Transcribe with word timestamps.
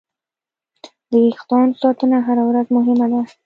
د 1.09 1.11
وېښتیانو 1.23 1.79
ساتنه 1.81 2.17
هره 2.27 2.43
ورځ 2.49 2.67
مهمه 2.77 3.07
ده. 3.11 3.21